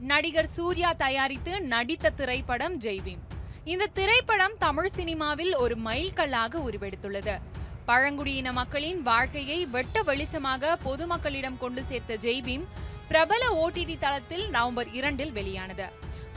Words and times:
நடிகர் 0.00 0.46
சூர்யா 0.46 0.92
தயாரித்து 0.92 1.60
நடித்த 1.60 2.10
திரைப்படம் 2.10 2.80
ஜெய்வீம் 2.80 3.22
இந்த 3.64 3.86
திரைப்படம் 3.86 4.54
தமிழ் 4.58 4.88
சினிமாவில் 4.88 5.54
ஒரு 5.54 5.76
மைல்கல்லாக 5.76 6.58
உருவெடுத்துள்ளது. 6.58 7.40
பழங்குடியின 7.86 8.52
மக்களின் 8.52 9.02
வாழ்க்கையை 9.02 9.66
வெட்ட 9.66 10.02
வெளிச்சமாக 10.02 10.76
பொதுமக்களிடம் 10.84 11.58
கொண்டு 11.58 11.84
சேர்த்த 11.84 12.16
ஜெய்பீம் 12.16 12.64
பிரபல 13.08 13.48
ஓடிடி 13.48 13.98
தளத்தில் 13.98 14.50
நவம்பர் 14.50 14.92
இரண்டில் 14.92 15.32
வெளியானது. 15.32 15.88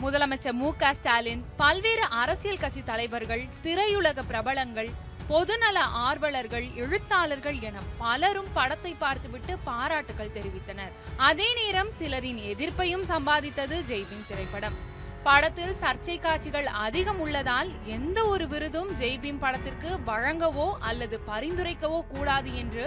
முதலமைச்சர் 0.01 0.51
மு 0.51 0.75
க 0.77 0.93
ஸ்டாலின் 0.93 1.43
பல்வேறு 1.57 2.01
அரசியல் 2.01 2.57
கட்சி 2.57 2.83
தலைவர்கள் 2.83 3.45
திரையுலக 3.63 4.23
பிரபலங்கள் 4.27 4.89
பொதுநல 5.31 5.79
ஆர்வலர்கள் 6.07 6.67
எழுத்தாளர்கள் 6.83 7.57
என 7.67 7.77
பலரும் 7.97 8.47
படத்தை 8.53 8.93
பார்த்துவிட்டு 9.03 9.53
பாராட்டுகள் 9.67 10.31
தெரிவித்தனர். 10.37 10.93
அதே 11.29 11.49
நேரம் 11.59 11.91
சிலரின் 11.97 12.39
எதிர்ப்பையும் 12.51 13.03
சம்பாதித்தது 13.11 13.75
ஜெய்பின் 13.91 14.25
திரைப்படம். 14.29 14.77
படத்தில் 15.23 15.75
சர்ச்சை 15.81 16.15
காட்சிகள் 16.19 16.65
அதிகம் 16.85 17.19
உள்ளதால் 17.19 17.69
எந்த 17.97 18.19
ஒரு 18.25 18.47
விருதும் 18.47 18.91
ஜெய்பீம் 19.01 19.41
படத்திற்கு 19.45 19.91
வழங்கவோ 20.09 20.67
அல்லது 20.79 21.19
பரிந்துரைக்கவோ 21.29 22.01
கூடாது 22.13 22.51
என்று 22.55 22.85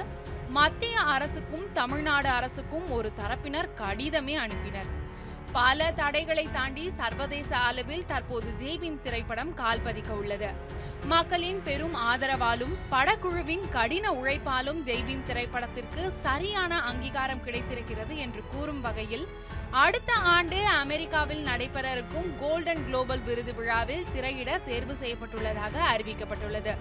மத்திய 0.59 0.97
அரசுக்கும் 1.15 1.67
தமிழ்நாடு 1.73 2.29
அரசுக்கும் 2.29 2.91
ஒரு 2.91 3.11
தரப்பினர் 3.23 3.73
கடிதமே 3.83 4.37
அனுப்பினர். 4.45 4.91
பல 5.53 5.93
தடைகளை 5.97 6.49
தாண்டி 6.53 6.85
சர்வதேச 7.01 7.51
அளவில் 7.69 8.07
தற்போது 8.07 8.51
ஜெய்பீம் 8.63 9.03
திரைப்படம் 9.07 9.57
கால்பதிக்க 9.57 10.13
உள்ளது. 10.21 10.51
மக்களின் 11.09 11.61
பெரும் 11.63 11.95
ஆதரவாலும் 12.03 12.75
படக்குழுவின் 12.91 13.65
கடின 13.71 14.07
உழைப்பாலும் 14.13 14.83
ஜெய்பீம் 14.85 15.25
திரைப்படத்திற்கு 15.27 16.13
சரியான 16.23 16.79
அங்கீகாரம் 16.81 17.43
கிடைத்திருக்கிறது 17.43 18.17
என்று 18.17 18.43
கூறும் 18.53 18.81
வகையில் 18.81 19.27
அடுத்த 19.81 20.13
ஆண்டு 20.13 20.67
அமெரிக்காவில் 20.67 21.43
நடைபெற 21.43 21.91
இருக்கும் 21.93 22.27
கோல்டன் 22.41 22.85
குளோபல் 22.85 23.23
விருது 23.23 23.55
விழாவில் 23.55 24.07
திரையிட 24.13 24.59
தேர்வு 24.59 24.95
செய்யப்பட்டுள்ளதாக 24.95 25.75
அறிவிக்கப்பட்டுள்ளது. 25.93 26.73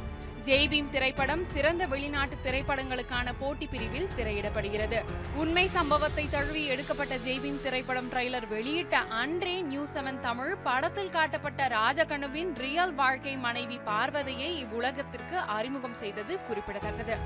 ஜெய்பீம் 0.43 0.89
திரைப்படம் 0.89 1.43
சிறந்த 1.53 1.85
வெளிநாட்டு 1.85 2.37
திரைப்படங்களுக்கான 2.43 3.33
போட்டி 3.39 3.67
பிரிவில் 3.67 4.09
திரையிடப்படுகிறது. 4.17 4.99
உண்மை 5.35 5.67
சம்பவத்தை 5.67 6.29
தழுவி 6.29 6.65
எடுக்கப்பட்ட 6.65 7.17
ஜெய்பீம் 7.17 7.61
திரைப்படம் 7.61 8.09
ட்ரெய்லர் 8.11 8.47
வெளியிட்ட 8.47 8.97
அன்றே 9.21 9.61
நியூ 9.61 9.85
செவன் 9.93 10.19
தமிழ் 10.19 10.55
படத்தில் 10.63 11.09
காட்டப்பட்ட 11.09 11.67
ராஜகனுவின் 11.67 12.55
ரியல் 12.55 12.93
வாழ்க்கை 12.93 13.37
மனைவி 13.37 13.77
பார்வதியை 13.77 14.65
இவ்வுலகத்திற்கு 14.65 15.37
அறிமுகம் 15.57 15.93
செய்தது 15.93 16.39
குறிப்பிடத்தக்கது. 16.47 17.17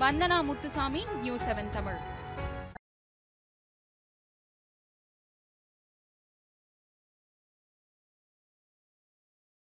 Vandana 0.00 0.44
Muthusamy 0.44 1.06
new 1.20 1.36
seven 1.36 1.70
Tamil. 1.70 2.16